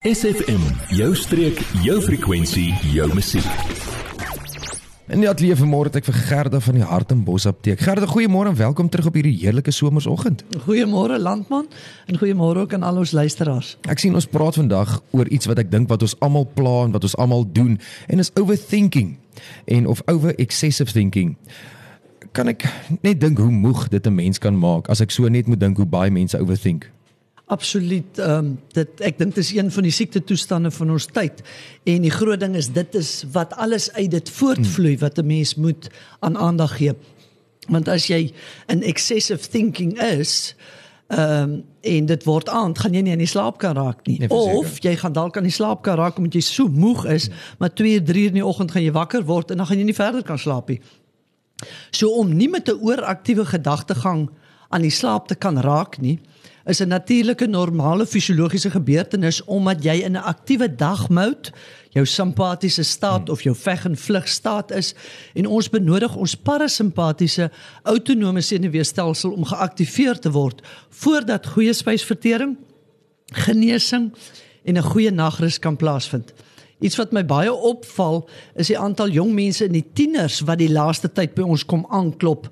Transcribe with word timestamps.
SFM, 0.00 0.62
jou 0.96 1.10
streek, 1.12 1.58
jou 1.84 1.98
frekwensie, 2.00 2.70
jou 2.88 3.04
musiek. 3.12 3.44
En 5.12 5.20
ja, 5.20 5.34
lief 5.36 5.58
vanmôre 5.60 5.90
het 5.90 5.98
ek 5.98 6.06
vir 6.06 6.16
Gerda 6.16 6.60
van 6.64 6.78
die 6.78 6.86
Hartenbos 6.88 7.44
apteek. 7.44 7.82
Gerda, 7.84 8.06
goeiemôre 8.08 8.48
en 8.48 8.56
welkom 8.56 8.88
terug 8.88 9.10
op 9.10 9.18
hierdie 9.18 9.34
heerlike 9.42 9.74
somersoggend. 9.76 10.40
Goeiemôre 10.64 11.18
landman 11.20 11.68
en 12.08 12.16
goeiemôre 12.16 12.62
ook 12.64 12.72
aan 12.78 12.86
al 12.88 13.02
ons 13.02 13.12
luisteraars. 13.12 13.74
Ek 13.92 14.00
sien 14.00 14.16
ons 14.16 14.24
praat 14.24 14.56
vandag 14.56 14.94
oor 15.12 15.28
iets 15.28 15.50
wat 15.50 15.60
ek 15.60 15.68
dink 15.68 15.92
wat 15.92 16.06
ons 16.06 16.16
almal 16.24 16.48
pla 16.48 16.86
en 16.86 16.96
wat 16.96 17.04
ons 17.04 17.18
almal 17.20 17.44
doen 17.44 17.76
en 18.08 18.24
is 18.24 18.32
overthinking 18.40 19.18
en 19.68 19.90
of 19.92 20.00
over 20.08 20.32
excessive 20.40 20.96
thinking. 20.96 21.34
Kan 22.32 22.48
ek 22.48 22.64
net 23.04 23.20
dink 23.20 23.36
hoe 23.36 23.52
moeg 23.52 23.90
dit 23.92 24.06
'n 24.06 24.16
mens 24.16 24.40
kan 24.40 24.56
maak 24.56 24.88
as 24.88 25.04
ek 25.04 25.12
so 25.12 25.28
net 25.28 25.44
moet 25.44 25.60
dink 25.60 25.76
hoe 25.76 25.84
baie 25.84 26.08
mense 26.08 26.40
overthink? 26.40 26.88
Absoluut. 27.50 28.18
Ehm 28.18 28.30
um, 28.30 28.50
dit 28.76 29.00
ek 29.02 29.16
dink 29.18 29.34
dit 29.34 29.42
is 29.42 29.50
een 29.56 29.70
van 29.74 29.82
die 29.82 29.90
siekte 29.92 30.20
toestande 30.22 30.70
van 30.70 30.90
ons 30.94 31.08
tyd. 31.10 31.40
En 31.82 32.04
die 32.06 32.12
groot 32.14 32.38
ding 32.40 32.54
is 32.54 32.68
dit 32.70 32.94
is 32.94 33.24
wat 33.34 33.56
alles 33.58 33.88
uit 33.96 34.10
dit 34.10 34.30
voortvloei 34.30 34.92
wat 35.00 35.18
'n 35.18 35.26
mens 35.26 35.54
moet 35.54 35.88
aan 36.20 36.38
aandag 36.38 36.76
gee. 36.76 36.94
Want 37.68 37.88
as 37.88 38.06
jy 38.06 38.30
in 38.66 38.82
excessive 38.82 39.48
thinking 39.48 39.98
is, 39.98 40.54
ehm 41.08 41.42
um, 41.42 41.64
en 41.80 42.06
dit 42.06 42.24
word 42.24 42.48
aand, 42.48 42.78
gaan 42.78 42.94
jy 42.94 43.02
nie 43.02 43.12
in 43.12 43.24
die 43.26 43.26
slaap 43.26 43.58
kan 43.58 43.74
raak 43.74 44.06
nie. 44.06 44.18
Nee, 44.18 44.28
of 44.30 44.78
jy 44.82 44.96
gaan 44.96 45.12
dalk 45.12 45.36
aan 45.36 45.48
die 45.48 45.58
slaap 45.58 45.82
kan 45.82 45.96
raak 45.96 46.18
omdat 46.18 46.34
jy 46.34 46.40
so 46.40 46.68
moeg 46.68 47.06
is, 47.06 47.30
maar 47.58 47.74
2, 47.74 48.02
3 48.02 48.26
in 48.26 48.34
die 48.34 48.46
oggend 48.46 48.70
gaan 48.70 48.82
jy 48.82 48.92
wakker 48.92 49.24
word 49.24 49.50
en 49.50 49.56
dan 49.56 49.66
gaan 49.66 49.78
jy 49.78 49.84
nie 49.84 49.94
verder 49.94 50.22
kan 50.22 50.38
slaap 50.38 50.68
nie. 50.68 50.80
So 51.90 52.14
om 52.14 52.36
nie 52.36 52.48
met 52.48 52.68
'n 52.68 52.78
ooraktiewe 52.78 53.44
gedagtegang 53.44 54.30
aan 54.70 54.86
die 54.86 54.94
slaap 54.94 55.28
te 55.28 55.34
kan 55.34 55.58
raak 55.60 55.98
nie, 55.98 56.18
is 56.66 56.80
'n 56.80 56.88
natuurlike 56.88 57.46
normale 57.46 58.06
fisiologiese 58.06 58.70
gebeurtenis 58.70 59.44
omdat 59.44 59.82
jy 59.84 60.02
in 60.04 60.12
'n 60.12 60.22
aktiewe 60.22 60.74
dagmout 60.74 61.50
jou 61.90 62.06
simpatiese 62.06 62.82
staat 62.82 63.28
of 63.28 63.42
jou 63.42 63.54
veg 63.56 63.84
en 63.84 63.96
vlug 63.96 64.28
staat 64.28 64.70
is 64.70 64.94
en 65.34 65.46
ons 65.46 65.68
benodig 65.68 66.16
ons 66.16 66.34
parasimpatiese 66.34 67.50
autonome 67.82 68.40
senuweestelsel 68.40 69.32
om 69.32 69.44
geaktiveer 69.44 70.18
te 70.18 70.30
word 70.30 70.62
voordat 70.88 71.46
goeie 71.46 71.72
spysvertering, 71.72 72.56
genesing 73.32 74.12
en 74.64 74.76
'n 74.76 74.82
goeie 74.82 75.10
nagrus 75.10 75.58
kan 75.58 75.76
plaasvind. 75.76 76.32
Iets 76.80 76.96
wat 76.96 77.12
my 77.12 77.24
baie 77.24 77.52
opval 77.52 78.28
is 78.54 78.66
die 78.66 78.78
aantal 78.78 79.08
jong 79.08 79.34
mense 79.34 79.64
in 79.64 79.72
die 79.72 79.86
tieners 79.92 80.40
wat 80.40 80.58
die 80.58 80.72
laaste 80.72 81.12
tyd 81.12 81.34
by 81.34 81.42
ons 81.42 81.64
kom 81.64 81.86
aanklop. 81.90 82.48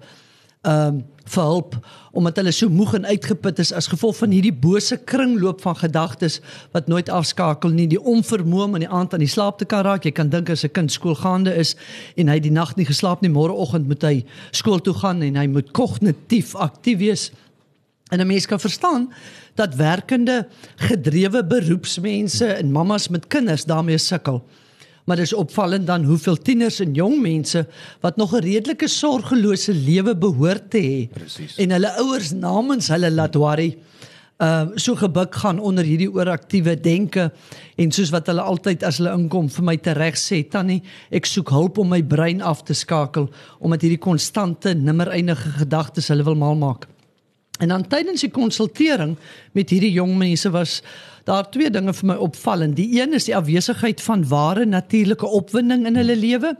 Ehm 0.68 0.98
um, 0.98 1.06
vir 1.28 1.44
hulp 1.44 1.74
omdat 2.18 2.38
hulle 2.40 2.52
so 2.56 2.72
moeg 2.72 2.94
en 2.98 3.06
uitgeput 3.06 3.60
is 3.62 3.70
as 3.76 3.86
gevolg 3.92 4.16
van 4.18 4.32
hierdie 4.34 4.54
bose 4.54 4.96
kringloop 5.06 5.60
van 5.62 5.76
gedagtes 5.78 6.38
wat 6.74 6.88
nooit 6.90 7.10
afskakel 7.12 7.74
nie. 7.76 7.86
Die 7.86 8.00
onvermoë 8.00 8.64
om 8.64 8.78
in 8.78 8.86
die 8.86 8.90
aand 9.00 9.14
aan 9.14 9.22
die 9.22 9.30
slaap 9.30 9.60
te 9.60 9.68
kan 9.68 9.84
raak. 9.86 10.08
Jy 10.08 10.14
kan 10.16 10.32
dink 10.32 10.50
as 10.50 10.64
'n 10.64 10.72
kind 10.72 10.92
skoolgaande 10.92 11.54
is 11.54 11.76
en 12.16 12.28
hy 12.28 12.38
die 12.40 12.50
nag 12.50 12.74
nie 12.76 12.86
geslaap 12.88 13.22
nie 13.22 13.30
môreoggend 13.30 13.86
moet 13.88 14.02
hy 14.02 14.24
skool 14.50 14.80
toe 14.80 14.94
gaan 14.94 15.22
en 15.22 15.36
hy 15.36 15.46
moet 15.46 15.72
kognitief 15.72 16.54
aktief 16.56 16.98
wees. 16.98 17.30
En 18.10 18.20
'n 18.20 18.26
mens 18.26 18.46
kan 18.46 18.60
verstaan 18.60 19.12
dat 19.54 19.74
werkende 19.74 20.48
gedrewe 20.76 21.44
beroepsmense 21.44 22.46
en 22.46 22.72
mammas 22.72 23.08
met 23.08 23.26
kinders 23.26 23.64
daarmee 23.64 23.98
sukkel 23.98 24.42
maar 25.08 25.16
dis 25.16 25.32
opvallend 25.32 25.86
dan 25.88 26.04
hoeveel 26.04 26.36
tieners 26.36 26.82
en 26.84 26.92
jong 26.92 27.16
mense 27.24 27.64
wat 28.04 28.16
nog 28.20 28.34
'n 28.36 28.44
redelike 28.44 28.88
sorgelose 28.88 29.72
lewe 29.74 30.16
behoort 30.16 30.70
te 30.70 30.78
hê. 30.78 31.00
En 31.56 31.70
hulle 31.70 31.96
ouers 31.96 32.32
namens 32.32 32.88
hulle 32.88 33.10
laat 33.10 33.34
worry 33.34 33.78
uh 34.38 34.66
so 34.74 34.94
gebuk 34.94 35.34
gaan 35.34 35.58
onder 35.58 35.84
hierdie 35.84 36.12
ooraktiewe 36.14 36.80
denke 36.80 37.32
en 37.76 37.90
soos 37.90 38.12
wat 38.14 38.26
hulle 38.30 38.40
altyd 38.40 38.84
as 38.86 39.00
hulle 39.00 39.14
inkom 39.18 39.48
vir 39.50 39.64
my 39.64 39.76
tereg 39.76 40.14
sê 40.14 40.44
tannie 40.50 40.82
ek 41.10 41.26
soek 41.26 41.50
hulp 41.50 41.78
om 41.78 41.88
my 41.88 42.02
brein 42.02 42.42
af 42.42 42.62
te 42.62 42.74
skakel 42.74 43.26
omdat 43.58 43.82
hierdie 43.82 43.98
konstante 43.98 44.74
nimmer 44.74 45.10
eindige 45.10 45.50
gedagtes 45.58 46.08
hulle 46.08 46.22
wil 46.22 46.38
mal 46.38 46.54
maak 46.54 46.86
en 47.58 47.68
dan 47.68 47.86
tydens 47.90 48.24
die 48.24 48.30
konsultering 48.30 49.16
met 49.52 49.70
hierdie 49.70 49.92
jong 49.92 50.16
mense 50.18 50.50
was 50.54 50.80
daar 51.28 51.48
twee 51.52 51.68
dinge 51.70 51.92
vir 51.92 52.06
my 52.08 52.16
opvallend. 52.24 52.76
Die 52.78 52.88
een 52.96 53.12
is 53.16 53.26
die 53.28 53.36
afwesigheid 53.36 54.00
van 54.00 54.24
ware 54.30 54.64
natuurlike 54.64 55.26
opwinding 55.26 55.84
in 55.86 55.98
hulle 56.00 56.16
lewe 56.16 56.54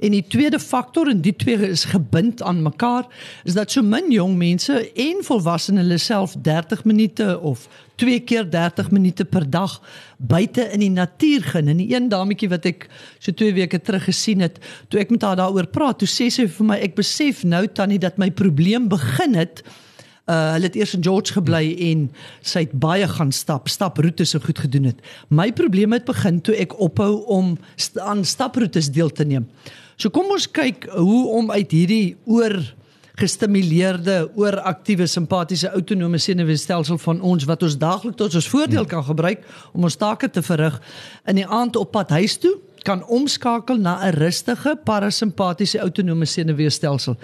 en 0.00 0.14
die 0.16 0.24
tweede 0.32 0.58
faktor 0.60 1.10
en 1.12 1.20
die 1.24 1.34
twee 1.36 1.68
is 1.68 1.84
gebind 1.92 2.42
aan 2.42 2.62
mekaar 2.64 3.04
is 3.44 3.56
dat 3.58 3.72
so 3.72 3.84
min 3.84 4.08
jong 4.12 4.38
mense 4.40 4.78
en 4.80 5.20
volwassenes 5.28 5.84
hulle 5.84 6.00
self 6.00 6.38
30 6.40 6.86
minute 6.88 7.28
of 7.40 7.68
twee 8.00 8.20
keer 8.24 8.48
30 8.50 8.90
minute 8.90 9.24
per 9.28 9.44
dag 9.50 9.76
buite 10.18 10.64
in 10.72 10.80
die 10.80 10.90
natuur 10.90 11.44
gaan. 11.52 11.68
En 11.68 11.82
die 11.82 11.92
een 11.92 12.08
dametjie 12.08 12.48
wat 12.48 12.66
ek 12.70 12.88
so 13.18 13.32
2 13.32 13.54
weke 13.60 13.80
terug 13.80 14.08
gesien 14.08 14.40
het, 14.44 14.58
toe 14.88 15.00
ek 15.04 15.12
met 15.12 15.22
haar 15.22 15.38
daaroor 15.38 15.68
praat, 15.70 16.00
toe 16.00 16.08
sê 16.10 16.30
sy 16.32 16.48
vir 16.48 16.72
my 16.72 16.80
ek 16.80 16.96
besef 16.98 17.44
nou 17.44 17.66
tannie 17.68 18.00
dat 18.00 18.18
my 18.18 18.32
probleem 18.34 18.88
begin 18.88 19.36
het 19.38 19.62
Uh 20.24 20.54
hulle 20.54 20.70
het 20.70 20.76
eers 20.76 20.94
in 20.96 21.02
George 21.04 21.34
gebly 21.36 21.74
en 21.90 22.06
sy 22.40 22.62
het 22.64 22.72
baie 22.80 23.04
gaan 23.08 23.32
stap, 23.32 23.68
staproetes 23.68 24.30
so 24.32 24.40
goed 24.40 24.58
gedoen 24.58 24.88
het. 24.88 25.02
My 25.28 25.50
probleem 25.52 25.92
het 25.92 26.06
begin 26.08 26.40
toe 26.40 26.54
ek 26.56 26.78
ophou 26.80 27.24
om 27.28 27.58
st 27.76 28.00
aan 28.00 28.24
staproetes 28.24 28.88
deel 28.88 29.12
te 29.12 29.24
neem. 29.28 29.44
So 29.96 30.08
kom 30.08 30.32
ons 30.32 30.48
kyk 30.50 30.88
hoe 30.96 31.26
om 31.36 31.50
uit 31.50 31.70
hierdie 31.70 32.16
oor 32.24 32.56
gestimuleerde, 33.20 34.30
ooraktiewe, 34.34 35.06
simpatiese 35.06 35.68
autonome 35.70 36.18
senuweestelsel 36.18 36.98
van 36.98 37.20
ons 37.20 37.44
wat 37.46 37.62
ons 37.62 37.76
daagliks 37.78 38.18
tot 38.18 38.34
ons 38.34 38.48
voordeel 38.50 38.88
kan 38.90 39.04
gebruik 39.06 39.44
om 39.72 39.86
ons 39.86 39.96
take 40.00 40.30
te 40.34 40.42
verrig 40.42 40.80
in 41.30 41.38
die 41.38 41.46
aand 41.46 41.76
op 41.78 41.92
pad 41.94 42.10
huis 42.16 42.40
toe 42.42 42.56
kan 42.84 43.04
omskakel 43.06 43.78
na 43.80 44.00
'n 44.04 44.16
rustige 44.18 44.76
parasimpatiese 44.84 45.78
autonome 45.78 46.24
senuweestelsel. 46.24 47.16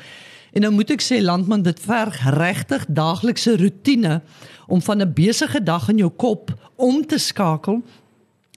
En 0.52 0.60
nou 0.60 0.72
moet 0.74 0.90
ek 0.90 1.02
sê 1.04 1.20
landman 1.22 1.62
dit 1.62 1.80
verg 1.80 2.16
regtig 2.34 2.86
daaglikse 2.88 3.56
rotine 3.56 4.20
om 4.66 4.82
van 4.82 5.02
'n 5.02 5.12
besige 5.14 5.62
dag 5.62 5.88
in 5.88 5.98
jou 5.98 6.10
kop 6.10 6.50
om 6.76 7.06
te 7.06 7.18
skakel 7.18 7.82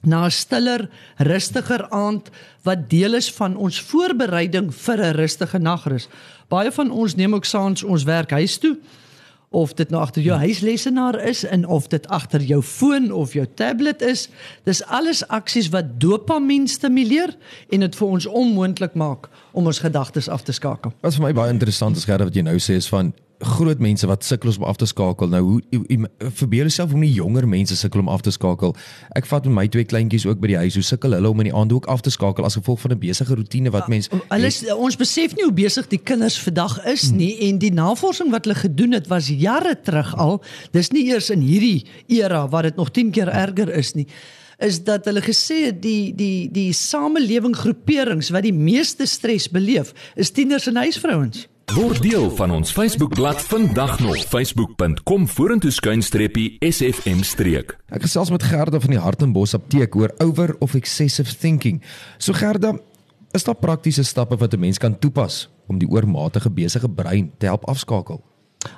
na 0.02 0.24
'n 0.26 0.30
stiller, 0.30 0.88
rustiger 1.16 1.88
aand 1.90 2.30
wat 2.62 2.90
deel 2.90 3.14
is 3.14 3.32
van 3.32 3.56
ons 3.56 3.80
voorbereiding 3.80 4.74
vir 4.74 4.98
'n 4.98 5.14
rustige 5.14 5.58
nagrus. 5.58 6.08
Baie 6.48 6.72
van 6.72 6.90
ons 6.90 7.14
neem 7.14 7.34
ook 7.34 7.44
saans 7.44 7.82
ons 7.82 8.04
werk 8.04 8.30
huis 8.30 8.58
toe 8.58 8.76
of 9.54 9.74
dit 9.78 9.90
nou 9.90 10.02
agter 10.02 10.22
jou 10.22 10.36
huislesenaar 10.38 11.18
is 11.22 11.44
en 11.46 11.66
of 11.66 11.86
dit 11.92 12.08
agter 12.08 12.42
jou 12.42 12.60
foon 12.62 13.12
of 13.12 13.32
jou 13.32 13.46
tablet 13.54 14.02
is. 14.02 14.26
Dis 14.66 14.82
alles 14.84 15.22
aksies 15.28 15.70
wat 15.74 15.94
dopamien 16.02 16.66
stimuleer 16.68 17.36
en 17.70 17.86
dit 17.86 17.98
vir 18.00 18.08
ons 18.08 18.26
onmoontlik 18.26 18.98
maak 18.98 19.30
om 19.52 19.70
ons 19.70 19.78
gedagtes 19.78 20.28
af 20.28 20.42
te 20.42 20.52
skakel. 20.52 20.92
Wat 21.00 21.14
vir 21.14 21.28
my 21.28 21.32
baie 21.36 21.54
interessant 21.54 21.96
is 21.96 22.08
gerad 22.08 22.26
wat 22.26 22.34
jy 22.34 22.42
nou 22.46 22.58
sê 22.58 22.80
is 22.82 22.90
van 22.90 23.12
groot 23.38 23.78
mense 23.78 24.06
wat 24.06 24.24
sukkel 24.24 24.52
om 24.56 24.64
af 24.64 24.76
te 24.76 24.86
skakel. 24.86 25.28
Nou 25.28 25.42
hoe 25.42 26.08
verbeel 26.18 26.68
jouself 26.68 26.90
hoe 26.90 27.00
nie 27.00 27.12
jonger 27.12 27.48
mense 27.48 27.76
sukkel 27.76 28.00
om 28.00 28.08
af 28.08 28.20
te 28.20 28.30
skakel. 28.30 28.74
Ek 29.18 29.26
vat 29.26 29.44
met 29.48 29.54
my 29.54 29.64
twee 29.68 29.84
kleintjies 29.84 30.26
ook 30.26 30.40
by 30.40 30.52
die 30.52 30.56
huis. 30.56 30.74
Hoe 30.78 30.84
sukkel 30.86 31.16
hulle 31.16 31.28
om 31.28 31.42
in 31.42 31.50
die 31.50 31.54
aand 31.54 31.72
ook 31.72 31.88
af 31.90 32.04
te 32.04 32.12
skakel 32.14 32.44
as 32.44 32.58
gevolg 32.58 32.80
van 32.80 32.92
'n 32.92 32.98
besige 32.98 33.34
rotine 33.34 33.70
wat 33.70 33.88
mens 33.88 34.08
Alles 34.28 34.60
ja, 34.60 34.74
ons 34.74 34.96
besef 34.96 35.34
nie 35.34 35.44
hoe 35.44 35.52
besig 35.52 35.88
die 35.88 35.98
kinders 35.98 36.38
vandag 36.38 36.84
is 36.84 37.08
hmm. 37.08 37.16
nie 37.16 37.38
en 37.48 37.58
die 37.58 37.72
navorsing 37.72 38.30
wat 38.30 38.44
hulle 38.44 38.58
gedoen 38.58 38.92
het 38.92 39.06
was 39.06 39.28
jare 39.28 39.80
terug 39.80 40.16
al. 40.16 40.42
Dis 40.70 40.90
nie 40.90 41.06
eers 41.06 41.30
in 41.30 41.40
hierdie 41.40 41.86
era 42.06 42.48
waar 42.48 42.62
dit 42.62 42.76
nog 42.76 42.90
10 42.90 43.10
keer 43.10 43.28
erger 43.28 43.68
is 43.68 43.94
nie 43.94 44.06
is 44.58 44.84
dat 44.84 45.04
hulle 45.04 45.20
gesê 45.20 45.66
het 45.66 45.82
die 45.82 46.14
die 46.14 46.50
die 46.52 46.72
samelewing 46.72 47.56
groeperings 47.56 48.30
wat 48.30 48.46
die 48.46 48.54
meeste 48.54 49.06
stres 49.06 49.48
beleef 49.50 49.92
is 50.14 50.30
tieners 50.30 50.66
en 50.66 50.76
huisvrouens. 50.76 51.48
Word 51.72 52.02
deel 52.04 52.28
van 52.36 52.50
ons 52.52 52.72
Facebookblad 52.72 53.40
vandag 53.48 53.96
nog 54.00 54.18
facebook.com 54.28 55.24
vorentoe 55.28 55.70
skuinstreppie 55.72 56.56
sfm 56.60 57.22
streek. 57.24 57.72
Ek 57.88 58.04
gesels 58.04 58.28
met 58.30 58.44
Gerda 58.44 58.80
van 58.82 58.92
die 58.92 59.00
Hartenbos 59.00 59.56
apteek 59.56 59.96
oor 59.96 60.12
over 60.20 60.52
of 60.60 60.76
excessive 60.76 61.32
thinking. 61.40 61.80
So 62.18 62.36
Gerda, 62.36 62.74
is 63.32 63.48
daar 63.48 63.56
praktiese 63.56 64.04
stappe 64.04 64.36
wat 64.36 64.52
'n 64.52 64.60
mens 64.60 64.78
kan 64.78 64.98
toepas 64.98 65.48
om 65.66 65.78
die 65.78 65.88
oormatige 65.88 66.50
besige 66.50 66.88
brein 66.88 67.32
te 67.38 67.46
help 67.46 67.64
afskakel? 67.64 68.20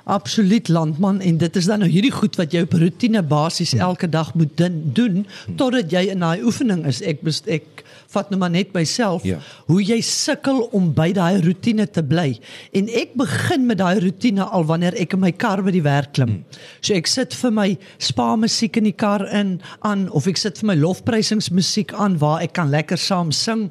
Absoluut 0.03 0.67
landman 0.67 1.21
en 1.21 1.37
dit 1.37 1.55
is 1.55 1.65
dan 1.65 1.79
nou 1.83 1.89
hierdie 1.91 2.13
goed 2.13 2.35
wat 2.39 2.53
jy 2.55 2.63
op 2.65 2.75
rotine 2.79 3.21
basis 3.23 3.73
elke 3.73 4.09
dag 4.09 4.33
moet 4.33 4.55
doen 4.95 5.25
totdat 5.59 5.91
jy 5.91 6.07
in 6.13 6.23
daai 6.23 6.43
oefening 6.43 6.85
is. 6.87 7.01
Ek 7.01 7.21
best, 7.25 7.47
ek 7.51 7.83
vat 8.13 8.31
nou 8.31 8.39
maar 8.39 8.53
net 8.53 8.73
myself 8.75 9.25
ja. 9.27 9.39
hoe 9.67 9.81
jy 9.83 9.99
sukkel 10.05 10.63
om 10.75 10.89
by 10.95 11.09
daai 11.15 11.41
rotine 11.43 11.87
te 11.91 12.03
bly. 12.05 12.37
En 12.77 12.87
ek 12.87 13.15
begin 13.19 13.67
met 13.67 13.81
daai 13.81 13.99
rotine 14.03 14.47
al 14.47 14.67
wanneer 14.69 14.95
ek 14.99 15.17
in 15.17 15.23
my 15.23 15.33
kar 15.35 15.63
by 15.65 15.73
die 15.75 15.83
werk 15.85 16.13
klim. 16.17 16.39
So 16.81 16.95
ek 16.97 17.09
sit 17.11 17.35
vir 17.37 17.53
my 17.53 17.69
spa 17.99 18.33
musiek 18.39 18.79
in 18.79 18.89
die 18.89 18.95
kar 18.95 19.25
in 19.27 19.57
aan 19.87 20.07
of 20.15 20.29
ek 20.29 20.39
sit 20.39 20.61
vir 20.61 20.71
my 20.71 20.77
lofprysingsmusiek 20.79 21.95
aan 21.97 22.19
waar 22.23 22.43
ek 22.45 22.55
kan 22.59 22.71
lekker 22.73 22.99
saam 23.01 23.33
sing. 23.35 23.67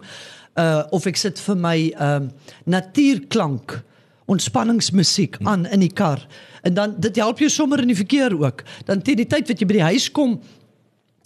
Uh 0.57 0.85
of 0.97 1.07
ek 1.09 1.19
sit 1.21 1.41
vir 1.49 1.59
my 1.61 1.77
um 2.01 2.31
uh, 2.31 2.55
natuurklank 2.65 3.81
ontspanningsmusiek 4.27 5.39
aan 5.47 5.67
in 5.71 5.81
die 5.85 5.93
kar. 5.93 6.23
En 6.67 6.75
dan 6.75 6.95
dit 6.99 7.17
help 7.17 7.39
jou 7.39 7.51
sommer 7.51 7.81
in 7.83 7.93
die 7.93 7.99
verkeer 7.99 8.35
ook. 8.35 8.65
Dan 8.85 9.03
teen 9.03 9.23
die 9.23 9.29
tyd 9.31 9.49
wat 9.49 9.61
jy 9.61 9.69
by 9.69 9.79
die 9.79 9.89
huis 9.93 10.09
kom, 10.11 10.37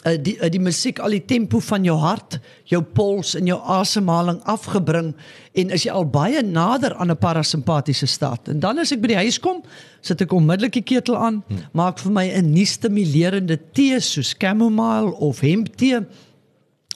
uh, 0.04 0.16
die 0.20 0.36
uh, 0.36 0.50
die 0.52 0.60
musiek 0.60 1.00
al 1.00 1.16
die 1.16 1.24
tempo 1.24 1.62
van 1.64 1.84
jou 1.84 1.96
hart, 2.00 2.38
jou 2.68 2.82
pols 2.82 3.34
en 3.38 3.48
jou 3.48 3.58
asemhaling 3.60 4.40
afgebring 4.48 5.14
en 5.58 5.74
is 5.74 5.86
jy 5.86 5.94
al 5.96 6.06
baie 6.06 6.42
nader 6.44 6.94
aan 6.94 7.10
'n 7.10 7.18
parasimpatiese 7.18 8.06
staat. 8.06 8.48
En 8.48 8.60
dan 8.60 8.78
as 8.78 8.92
ek 8.92 9.00
by 9.00 9.14
die 9.14 9.22
huis 9.24 9.40
kom, 9.40 9.62
sit 10.00 10.20
ek 10.20 10.32
onmiddellik 10.32 10.72
die 10.72 10.82
ketel 10.94 11.16
aan, 11.16 11.42
hmm. 11.46 11.64
maak 11.72 11.98
vir 11.98 12.12
my 12.12 12.26
'n 12.28 12.52
nuus 12.52 12.76
stimulerende 12.76 13.58
tee 13.72 14.00
soos 14.00 14.34
chamomile 14.38 15.14
of 15.16 15.40
hemptee. 15.40 16.06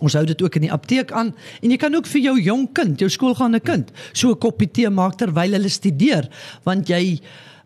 Ons 0.05 0.17
hou 0.19 0.25
dit 0.29 0.43
ook 0.45 0.59
in 0.61 0.67
die 0.69 0.75
apteek 0.75 1.15
aan 1.17 1.33
en 1.63 1.73
jy 1.73 1.79
kan 1.81 1.95
ook 1.97 2.09
vir 2.11 2.27
jou 2.29 2.37
jong 2.51 2.69
kind, 2.77 3.01
jou 3.01 3.11
skoolgaande 3.13 3.63
kind, 3.65 3.91
so 4.13 4.31
'n 4.31 4.39
koppie 4.39 4.71
tee 4.71 4.91
maak 4.91 5.17
terwyl 5.17 5.57
hulle 5.57 5.73
studeer, 5.73 6.29
want 6.65 6.89
jy 6.89 7.21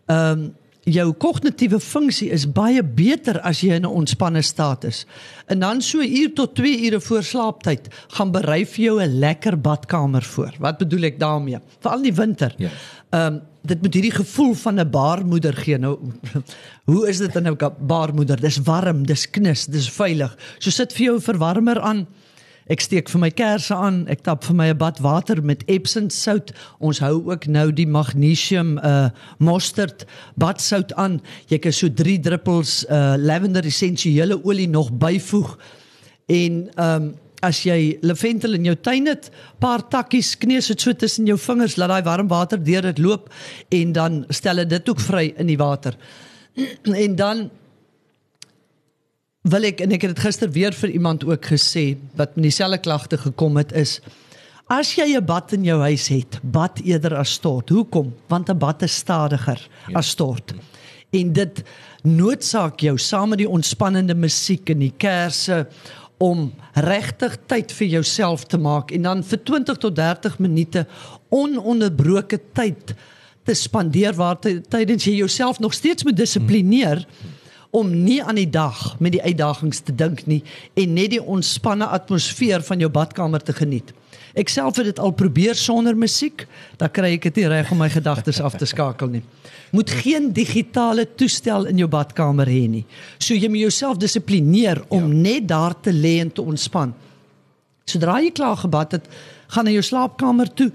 ehm 0.07 0.39
um, 0.39 0.49
jou 0.89 1.11
kognitiewe 1.21 1.79
funksie 1.83 2.29
is 2.33 2.47
baie 2.49 2.81
beter 2.81 3.39
as 3.45 3.61
jy 3.61 3.75
in 3.75 3.85
'n 3.85 3.95
ontspanne 4.01 4.41
staat 4.41 4.83
is. 4.83 5.05
En 5.47 5.59
dan 5.59 5.81
so 5.81 6.01
uur 6.01 6.33
tot 6.33 6.55
2 6.55 6.85
ure 6.85 6.99
voor 6.99 7.23
slaaptyd 7.23 7.87
gaan 8.07 8.31
berei 8.31 8.65
vir 8.65 8.83
jou 8.85 9.01
'n 9.01 9.19
lekker 9.19 9.61
badkamer 9.61 10.23
voor. 10.23 10.53
Wat 10.59 10.77
bedoel 10.77 11.03
ek 11.03 11.19
daarmee? 11.19 11.59
Veral 11.79 11.97
in 11.97 12.03
die 12.03 12.13
winter. 12.13 12.53
Ja. 12.57 12.69
Ehm 13.09 13.33
um, 13.33 13.41
dit 13.61 13.81
moet 13.81 13.93
hierdie 13.93 14.15
gevoel 14.15 14.53
van 14.53 14.79
'n 14.79 14.89
baarmoeder 14.89 15.53
gee. 15.53 15.77
Nou 15.77 15.99
hoe 16.91 17.09
is 17.09 17.17
dit 17.17 17.35
in 17.35 17.47
'n 17.47 17.57
baarmoeder? 17.79 18.39
Dis 18.39 18.57
warm, 18.57 19.05
dis 19.05 19.29
knus, 19.29 19.65
dis 19.65 19.89
veilig. 19.89 20.37
So 20.59 20.69
sit 20.69 20.93
vir 20.93 21.05
jou 21.05 21.15
'n 21.17 21.21
verwarmer 21.21 21.79
aan. 21.79 22.07
Ek 22.69 22.83
steek 22.85 23.07
vir 23.09 23.21
my 23.23 23.29
kersse 23.33 23.73
aan, 23.73 24.03
ek 24.13 24.21
tap 24.27 24.43
vir 24.45 24.53
my 24.53 24.67
'n 24.69 24.77
bad 24.77 24.99
water 25.01 25.41
met 25.41 25.63
Epsom 25.65 26.09
sout. 26.13 26.51
Ons 26.79 26.99
hou 26.99 27.25
ook 27.25 27.47
nou 27.47 27.71
die 27.73 27.87
magnesium 27.87 28.77
uh 28.77 29.09
mosterd 29.39 30.05
badsout 30.37 30.93
aan. 30.93 31.19
Jy 31.49 31.57
kan 31.57 31.73
so 31.73 31.89
3 31.89 32.19
druppels 32.19 32.85
uh 32.85 33.15
lavender 33.17 33.65
essensiële 33.65 34.45
olie 34.45 34.69
nog 34.69 34.91
byvoeg. 34.91 35.57
En 36.27 36.69
um 36.77 37.15
as 37.41 37.63
jy 37.63 37.97
lavendel 38.01 38.53
in 38.53 38.65
jou 38.65 38.75
tuin 38.75 39.07
het, 39.07 39.31
paar 39.59 39.87
takkies 39.89 40.37
kneus 40.37 40.67
dit 40.67 40.81
so 40.81 40.93
tussen 40.93 41.25
jou 41.25 41.37
vingers, 41.37 41.77
laat 41.77 41.89
daai 41.89 42.03
warm 42.03 42.27
water 42.27 42.63
deur 42.63 42.81
dit 42.81 42.99
loop 42.99 43.29
en 43.69 43.91
dan 43.91 44.25
stel 44.29 44.67
dit 44.67 44.89
ook 44.89 44.99
vry 44.99 45.33
in 45.37 45.47
die 45.47 45.57
water. 45.57 45.97
En 47.05 47.15
dan 47.15 47.49
wil 49.47 49.63
ek 49.63 49.79
en 49.85 49.93
ek 49.95 50.03
het 50.03 50.15
dit 50.17 50.25
gister 50.25 50.49
weer 50.51 50.75
vir 50.75 50.91
iemand 50.91 51.23
ook 51.23 51.45
gesê 51.53 51.93
wat 52.19 52.35
met 52.35 52.49
dieselfde 52.49 52.81
klagte 52.83 53.17
gekom 53.17 53.55
het 53.57 53.71
is 53.71 53.99
as 54.67 54.91
jy 54.97 55.15
'n 55.15 55.25
bad 55.25 55.53
in 55.53 55.63
jou 55.63 55.79
huis 55.81 56.07
het, 56.07 56.39
bad 56.43 56.79
eerder 56.83 57.15
as 57.15 57.33
stort. 57.33 57.69
Hoekom? 57.69 58.13
Want 58.27 58.49
'n 58.49 58.57
bad 58.57 58.83
is 58.83 58.95
stadiger 58.95 59.67
ja. 59.87 59.97
as 59.97 60.09
stort. 60.09 60.53
En 61.11 61.33
dit 61.33 61.63
noodsaak 62.03 62.79
jou 62.79 62.97
saam 62.97 63.29
met 63.29 63.37
die 63.37 63.49
ontspannende 63.49 64.13
musiek 64.13 64.69
en 64.69 64.79
die 64.79 64.93
kersse 64.97 65.67
om 66.17 66.53
regtig 66.73 67.37
tyd 67.47 67.71
vir 67.71 67.87
jouself 67.87 68.45
te 68.45 68.57
maak 68.57 68.91
en 68.91 69.01
dan 69.01 69.23
vir 69.23 69.43
20 69.43 69.77
tot 69.77 69.95
30 69.95 70.39
minute 70.39 70.85
ononderbroke 71.29 72.39
tyd 72.53 72.93
te 73.43 73.53
spandeer 73.53 74.13
waar 74.13 74.39
tydens 74.69 75.03
jy 75.03 75.15
jouself 75.15 75.59
nog 75.59 75.73
steeds 75.73 76.03
moet 76.03 76.17
dissiplineer. 76.17 76.97
Hmm 76.97 77.38
om 77.69 77.89
nie 78.03 78.19
aan 78.23 78.39
die 78.39 78.49
dag 78.49 78.95
met 78.99 79.13
die 79.13 79.21
uitdagings 79.21 79.83
te 79.85 79.95
dink 79.95 80.25
nie 80.25 80.41
en 80.79 80.93
net 80.97 81.13
die 81.13 81.21
ontspanne 81.21 81.85
atmosfeer 81.85 82.63
van 82.65 82.81
jou 82.81 82.89
badkamer 82.89 83.43
te 83.45 83.53
geniet. 83.53 83.93
Ek 84.37 84.49
self 84.49 84.77
het 84.77 84.87
dit 84.91 84.99
al 85.01 85.11
probeer 85.17 85.57
sonder 85.57 85.97
musiek, 85.97 86.45
dan 86.77 86.91
kry 86.93 87.15
ek 87.17 87.27
dit 87.29 87.41
nie 87.41 87.49
reg 87.49 87.71
om 87.73 87.81
my 87.81 87.89
gedagtes 87.91 88.39
af 88.41 88.55
te 88.57 88.67
skakel 88.69 89.09
nie. 89.17 89.23
Moet 89.73 89.91
geen 90.01 90.31
digitale 90.33 91.05
toestel 91.17 91.67
in 91.69 91.81
jou 91.81 91.89
badkamer 91.89 92.49
hê 92.49 92.63
nie. 92.69 92.85
So 93.17 93.37
jy 93.37 93.49
moet 93.49 93.65
jouself 93.67 93.99
dissiplineer 94.01 94.81
om 94.89 95.11
ja. 95.11 95.21
net 95.29 95.49
daar 95.49 95.75
te 95.77 95.93
lê 95.93 96.19
en 96.23 96.31
te 96.33 96.45
ontspan. 96.45 96.93
Sodra 97.89 98.19
jy 98.21 98.31
klaar 98.37 98.57
gebad 98.61 98.97
het, 98.97 99.05
gaan 99.49 99.65
na 99.65 99.73
jou 99.73 99.85
slaapkamer 99.85 100.49
toe 100.53 100.71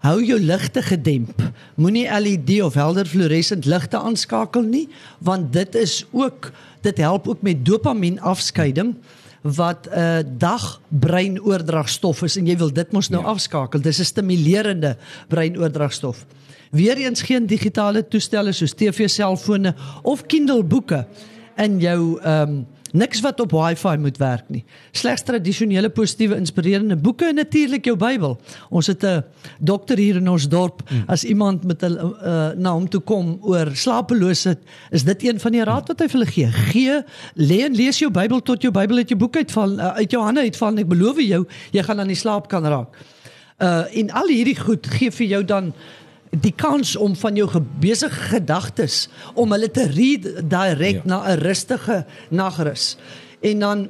hou 0.00 0.18
jou 0.24 0.38
ligte 0.40 0.82
gedemp. 0.82 1.42
Moenie 1.80 2.08
LED 2.08 2.62
of 2.64 2.74
helder 2.74 3.06
fluoresent 3.08 3.68
ligte 3.68 3.98
aanskakel 4.00 4.64
nie, 4.64 4.86
want 5.18 5.52
dit 5.52 5.74
is 5.74 6.04
ook 6.10 6.50
dit 6.80 6.98
help 6.98 7.28
ook 7.28 7.42
met 7.44 7.64
dopamien 7.64 8.20
afskeiding 8.20 8.94
wat 9.42 9.88
'n 9.88 9.98
uh, 9.98 10.18
dag 10.38 10.80
breinoordragstof 10.88 12.22
is 12.22 12.36
en 12.36 12.46
jy 12.46 12.56
wil 12.56 12.72
dit 12.72 12.92
mos 12.92 13.08
nou 13.08 13.22
ja. 13.22 13.28
afskakel. 13.28 13.80
Dis 13.80 13.98
'n 13.98 14.04
stimulerende 14.04 14.96
breinoordragstof. 15.28 16.26
Weereens 16.70 17.22
geen 17.22 17.46
digitale 17.46 18.08
toestelle 18.08 18.52
soos 18.52 18.72
TV, 18.72 19.08
selfone 19.08 19.74
of 20.02 20.26
Kindle 20.26 20.64
boeke 20.64 21.06
in 21.56 21.80
jou 21.80 22.20
ehm 22.20 22.48
um, 22.48 22.66
Niks 22.92 23.20
wat 23.20 23.40
op 23.40 23.52
Wi-Fi 23.54 23.96
moet 23.96 24.16
werk 24.18 24.48
nie. 24.48 24.64
Slegs 24.96 25.22
tradisionele 25.22 25.90
positiewe 25.94 26.36
inspirerende 26.36 26.96
boeke 26.96 27.28
en 27.30 27.38
natuurlik 27.38 27.84
jou 27.84 27.96
Bybel. 27.96 28.36
Ons 28.70 28.86
het 28.86 29.04
'n 29.04 29.24
dokter 29.58 29.98
hier 29.98 30.16
in 30.16 30.28
ons 30.28 30.48
dorp. 30.48 30.82
Hmm. 30.88 31.04
As 31.06 31.24
iemand 31.24 31.64
met 31.64 31.82
'n 31.82 31.92
uh, 31.92 32.50
na 32.56 32.72
hom 32.72 32.88
toe 32.88 33.00
kom 33.00 33.38
oor 33.42 33.70
slapeloosheid, 33.74 34.58
is 34.90 35.04
dit 35.04 35.22
een 35.22 35.40
van 35.40 35.52
die 35.52 35.64
raad 35.64 35.88
wat 35.88 36.00
hy 36.00 36.08
vir 36.08 36.18
hulle 36.18 36.32
gee. 36.32 36.46
Gee, 36.46 37.02
le 37.34 37.64
en 37.64 37.74
lees 37.74 37.98
jou 37.98 38.10
Bybel 38.10 38.42
tot 38.42 38.62
jou 38.62 38.72
Bybel 38.72 38.96
uit 38.96 39.08
jou 39.08 39.18
boek 39.18 39.36
uitval 39.36 39.78
uh, 39.78 39.86
uit 39.86 40.10
jou 40.10 40.22
hande 40.22 40.40
uitval 40.40 40.68
en 40.68 40.78
ek 40.78 40.88
beloof 40.88 41.20
jou, 41.20 41.46
jy 41.70 41.82
gaan 41.82 42.00
aan 42.00 42.06
die 42.06 42.16
slaap 42.16 42.48
kan 42.48 42.64
raak. 42.64 42.88
Uh 43.58 43.84
en 43.96 44.10
al 44.10 44.28
hierdie 44.28 44.56
goed 44.56 44.86
gee 44.86 45.10
vir 45.10 45.26
jou 45.26 45.44
dan 45.44 45.72
die 46.30 46.54
kans 46.54 46.94
om 46.96 47.16
van 47.16 47.34
jou 47.34 47.48
besige 47.82 48.28
gedagtes 48.30 49.08
om 49.34 49.50
hulle 49.52 49.70
te 49.70 49.86
redirect 49.90 51.02
ja. 51.04 51.08
na 51.08 51.18
'n 51.30 51.38
rustige 51.42 52.06
nagrus. 52.30 52.96
En 53.40 53.58
dan 53.58 53.88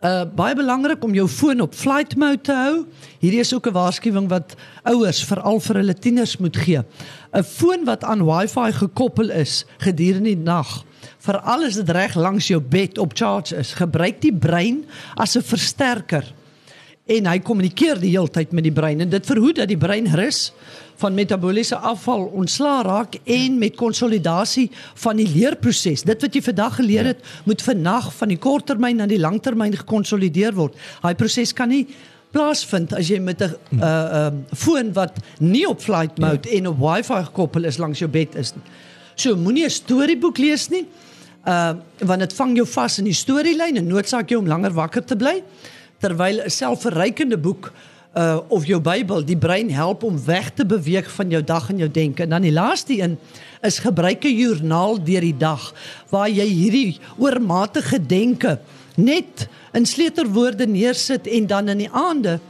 uh 0.00 0.24
baie 0.34 0.54
belangrik 0.54 1.04
om 1.04 1.14
jou 1.14 1.28
foon 1.28 1.60
op 1.60 1.74
flight 1.74 2.16
mode 2.16 2.40
te 2.40 2.52
hou. 2.52 2.86
Hierdie 3.18 3.40
is 3.40 3.54
ook 3.54 3.66
'n 3.66 3.72
waarskuwing 3.72 4.28
wat 4.28 4.54
ouers 4.82 5.24
veral 5.24 5.60
vir 5.60 5.76
hulle 5.76 5.94
tieners 5.94 6.36
moet 6.36 6.56
gee. 6.56 6.82
'n 7.32 7.42
Foon 7.42 7.84
wat 7.84 8.04
aan 8.04 8.24
Wi-Fi 8.24 8.72
gekoppel 8.72 9.30
is 9.30 9.64
gedurende 9.78 10.34
die 10.34 10.36
nag, 10.36 10.84
veral 11.18 11.64
as 11.64 11.74
dit 11.74 11.90
reg 11.90 12.14
langs 12.14 12.48
jou 12.48 12.60
bed 12.60 12.98
op 12.98 13.12
charge 13.14 13.56
is, 13.56 13.72
gebruik 13.72 14.20
die 14.20 14.32
brein 14.32 14.84
as 15.14 15.36
'n 15.36 15.42
versterker 15.42 16.24
en 17.10 17.26
hy 17.26 17.38
kommunikeer 17.42 17.98
die 18.02 18.12
hele 18.12 18.30
tyd 18.30 18.52
met 18.56 18.66
die 18.66 18.74
brein 18.74 19.02
en 19.02 19.10
dit 19.10 19.26
verhoed 19.26 19.58
dat 19.60 19.70
die 19.70 19.78
brein 19.80 20.06
rus 20.18 20.50
van 21.00 21.16
metabooliese 21.16 21.78
afval 21.90 22.26
ontslaa 22.36 22.82
raak 22.84 23.16
en 23.24 23.56
met 23.58 23.76
konsolidasie 23.78 24.68
van 25.00 25.20
die 25.20 25.28
leerproses. 25.30 26.04
Dit 26.04 26.22
wat 26.22 26.36
jy 26.36 26.42
vandag 26.44 26.76
geleer 26.76 27.12
het, 27.14 27.22
ja. 27.24 27.42
moet 27.48 27.64
vannag 27.64 28.10
van 28.18 28.32
die 28.34 28.38
korttermyn 28.40 29.00
na 29.00 29.08
die 29.08 29.20
langtermyn 29.20 29.78
gekonsolideer 29.80 30.56
word. 30.58 30.76
Daai 31.00 31.16
proses 31.18 31.54
kan 31.56 31.72
nie 31.72 31.86
plaasvind 32.34 32.92
as 32.94 33.08
jy 33.10 33.18
met 33.18 33.40
'n 33.42 33.56
uh, 33.80 33.80
uh, 33.80 34.30
foon 34.54 34.92
wat 34.94 35.18
nie 35.40 35.66
op 35.66 35.80
flight 35.80 36.18
mode 36.18 36.48
ja. 36.48 36.58
en 36.58 36.68
op 36.68 36.78
wifi 36.78 37.24
gekoppel 37.24 37.64
is 37.64 37.78
langs 37.78 37.98
jou 37.98 38.10
bed 38.10 38.36
is 38.36 38.54
nie. 38.54 38.62
So 39.16 39.36
moenie 39.36 39.64
'n 39.64 39.70
storieboek 39.70 40.38
lees 40.38 40.68
nie. 40.68 40.86
Uh 41.46 41.74
want 41.98 42.20
dit 42.20 42.32
vang 42.32 42.56
jou 42.56 42.66
vas 42.66 42.98
in 42.98 43.04
die 43.04 43.16
storielyn 43.16 43.76
en 43.76 43.86
noodsaak 43.86 44.30
jy 44.30 44.36
om 44.36 44.46
langer 44.46 44.72
wakker 44.72 45.04
te 45.04 45.16
bly 45.16 45.42
terwyl 46.00 46.42
'n 46.44 46.50
selfverrykende 46.50 47.38
boek 47.38 47.72
uh 48.16 48.40
of 48.48 48.66
jou 48.66 48.80
Bybel 48.80 49.22
die 49.24 49.38
brein 49.38 49.70
help 49.70 50.02
om 50.02 50.16
weg 50.24 50.50
te 50.54 50.66
beweeg 50.66 51.10
van 51.10 51.30
jou 51.30 51.42
dag 51.44 51.68
en 51.70 51.78
jou 51.78 51.90
denke. 51.90 52.22
En 52.22 52.28
dan 52.28 52.42
die 52.42 52.52
laaste 52.52 52.98
een 52.98 53.18
is 53.62 53.78
gebruik 53.78 54.24
'n 54.24 54.34
joernaal 54.34 55.04
deur 55.04 55.20
die 55.20 55.36
dag 55.36 55.74
waar 56.08 56.28
jy 56.28 56.46
hierdie 56.46 56.98
oormatige 57.18 58.06
denke 58.06 58.58
net 58.96 59.48
in 59.72 59.86
sleuterwoorde 59.86 60.66
neersit 60.66 61.26
en 61.26 61.46
dan 61.46 61.68
in 61.68 61.78
die 61.78 61.90
aande 61.90 62.40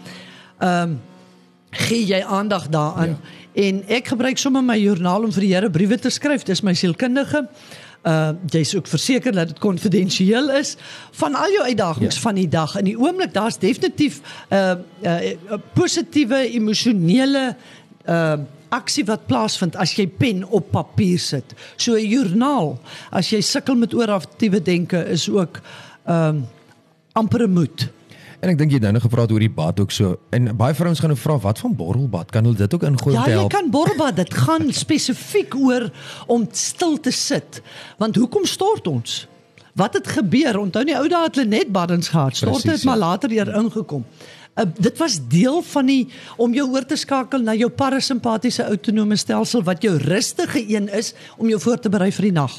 ehm 0.59 0.83
um, 0.83 1.01
gee 1.71 2.07
jy 2.07 2.23
aandag 2.25 2.69
daaraan. 2.69 3.09
Ja. 3.09 3.19
En 3.53 3.83
ek 3.89 4.09
gebruik 4.09 4.39
sommer 4.39 4.63
my 4.65 4.79
joernaal 4.79 5.23
om 5.23 5.33
vir 5.33 5.41
die 5.41 5.55
Here 5.55 5.71
briewe 5.71 5.99
te 5.99 6.11
skryf. 6.11 6.43
Dis 6.43 6.63
my 6.63 6.75
sielkundige 6.75 7.49
uh 8.03 8.31
jy's 8.49 8.75
ook 8.75 8.87
verseker 8.89 9.33
dat 9.33 9.49
dit 9.49 9.59
konfidensieel 9.59 10.51
is 10.51 10.77
van 11.21 11.35
al 11.35 11.51
jou 11.53 11.65
uitdagings 11.65 12.15
ja. 12.15 12.21
van 12.21 12.35
die 12.35 12.49
dag. 12.49 12.77
In 12.79 12.85
die 12.85 12.99
oomblik 12.99 13.35
daar's 13.35 13.59
definitief 13.59 14.21
'n 14.21 14.55
uh, 14.55 14.73
uh, 15.03 15.31
uh, 15.31 15.59
positiewe 15.73 16.49
emosionele 16.51 17.57
uh 18.09 18.39
aksie 18.71 19.05
wat 19.05 19.27
plaasvind 19.27 19.77
as 19.77 19.97
jy 19.99 20.07
pen 20.07 20.45
op 20.49 20.71
papier 20.71 21.19
sit. 21.19 21.55
So 21.77 21.95
'n 21.95 22.07
joernaal 22.07 22.79
as 23.11 23.31
jy 23.31 23.41
sukkel 23.41 23.75
met 23.75 23.95
ooraktiewe 23.95 24.63
denke 24.63 25.05
is 25.09 25.29
ook 25.29 25.61
um 26.07 26.37
uh, 26.37 26.43
amper 27.13 27.49
moed. 27.49 27.91
En 28.41 28.49
ek 28.49 28.57
dink 28.57 28.73
jy 28.73 28.79
nou 28.81 28.95
nog 28.97 29.05
gevra 29.05 29.27
het 29.27 29.33
oor 29.35 29.43
die 29.43 29.53
bad 29.53 29.81
ook 29.83 29.93
so. 29.93 30.15
En 30.33 30.49
baie 30.57 30.75
vrouens 30.77 31.01
gaan 31.03 31.13
nou 31.13 31.21
vra 31.21 31.37
wat 31.43 31.59
van 31.61 31.75
borrelbad? 31.77 32.31
Kan 32.33 32.47
hulle 32.49 32.57
dit 32.57 32.75
ook 32.75 32.87
ingooi 32.89 33.15
ja, 33.15 33.21
om 33.21 33.25
te 33.25 33.35
help? 33.35 33.53
Ja, 33.53 33.59
jy 33.59 33.63
kan 33.63 33.71
borrelbad. 33.75 34.17
Dit 34.17 34.35
gaan 34.35 34.73
spesifiek 34.85 35.57
oor 35.61 35.91
om 36.27 36.49
stil 36.57 36.97
te 37.01 37.13
sit. 37.13 37.61
Want 38.01 38.17
hoekom 38.17 38.49
stort 38.49 38.89
ons? 38.89 39.27
Wat 39.77 39.95
het 39.95 40.09
gebeur? 40.09 40.59
Onthou 40.59 40.85
nie 40.89 40.97
ou 40.97 41.05
dae 41.09 41.27
het 41.29 41.37
hulle 41.37 41.53
net 41.53 41.73
baddens 41.73 42.09
gehad. 42.09 42.37
Stort 42.37 42.65
het 42.65 42.85
maar 42.89 42.99
ja. 42.99 43.07
later 43.07 43.31
hier 43.31 43.53
ingekom. 43.61 44.07
Uh, 44.57 44.65
dit 44.77 44.97
was 44.99 45.21
deel 45.29 45.61
van 45.63 45.87
die 45.87 46.01
om 46.37 46.57
jou 46.57 46.67
oor 46.73 46.85
te 46.89 46.97
skakel 46.99 47.45
na 47.45 47.55
jou 47.55 47.69
parasimpatiese 47.71 48.65
autonome 48.65 49.17
stelsel 49.21 49.63
wat 49.69 49.85
jou 49.85 49.95
rustige 50.01 50.65
een 50.65 50.89
is 50.89 51.13
om 51.37 51.49
jou 51.49 51.61
voor 51.61 51.79
te 51.79 51.93
berei 51.93 52.11
vir 52.13 52.31
die 52.31 52.37
nag. 52.41 52.57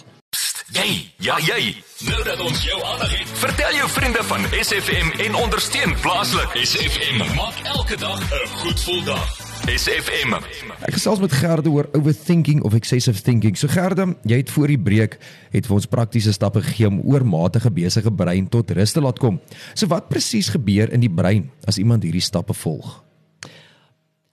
Jy, 0.69 1.11
ja 1.17 1.35
jy. 1.41 1.73
Nou 2.05 2.23
dat 2.23 2.39
ons 2.39 2.59
jou 2.63 2.77
aandag 2.85 3.09
het, 3.17 3.29
vertel 3.41 3.73
jou 3.79 3.87
vriende 3.89 4.21
van 4.29 4.45
SFM 4.61 5.09
en 5.25 5.35
ondersteun 5.35 5.95
plaaslik. 6.03 6.53
SFM 6.61 7.17
maak 7.35 7.57
elke 7.63 7.97
dag 7.97 8.21
'n 8.21 8.47
goed 8.61 8.79
gevoel 8.79 9.03
dag. 9.03 9.25
SFM. 9.65 10.33
Ek 10.85 10.93
gesels 10.93 11.19
met 11.19 11.31
Gerde 11.31 11.69
oor 11.69 11.89
overthinking 11.91 12.61
of 12.63 12.73
excessive 12.73 13.21
thinking. 13.21 13.57
So 13.57 13.67
Gerde, 13.67 14.15
jy 14.23 14.37
het 14.37 14.49
voor 14.49 14.67
die 14.67 14.79
breek 14.79 15.17
het 15.51 15.65
vir 15.65 15.75
ons 15.75 15.85
praktiese 15.85 16.31
stappe 16.31 16.61
gegee 16.61 16.87
om 16.87 17.01
oormatige 17.01 17.71
besige 17.71 18.11
brein 18.11 18.49
tot 18.49 18.71
rus 18.71 18.91
te 18.91 19.01
laat 19.01 19.19
kom. 19.19 19.41
So 19.73 19.87
wat 19.87 20.09
presies 20.09 20.49
gebeur 20.49 20.91
in 20.91 20.99
die 20.99 21.13
brein 21.13 21.51
as 21.65 21.77
iemand 21.77 22.03
hierdie 22.03 22.21
stappe 22.21 22.53
volg? 22.53 23.03